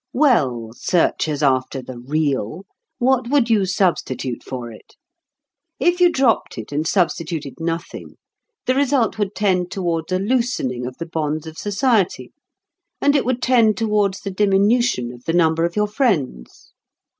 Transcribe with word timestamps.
Well, 0.13 0.71
searchers 0.73 1.43
after 1.43 1.79
the 1.83 1.99
real, 1.99 2.65
what 2.97 3.29
would 3.29 3.51
you 3.51 3.67
substitute 3.67 4.41
for 4.43 4.71
it? 4.71 4.95
If 5.79 6.01
you 6.01 6.11
dropped 6.11 6.57
it 6.57 6.71
and 6.71 6.87
substituted 6.87 7.59
nothing, 7.59 8.15
the 8.65 8.73
result 8.73 9.19
would 9.19 9.35
tend 9.35 9.69
towards 9.69 10.11
a 10.11 10.17
loosening 10.17 10.87
of 10.87 10.97
the 10.97 11.05
bonds 11.05 11.45
of 11.45 11.59
society, 11.59 12.31
and 12.99 13.15
it 13.15 13.25
would 13.25 13.43
tend 13.43 13.77
towards 13.77 14.21
the 14.21 14.31
diminution 14.31 15.13
of 15.13 15.25
the 15.25 15.33
number 15.33 15.65
of 15.65 15.75
your 15.75 15.87
friends. 15.87 16.73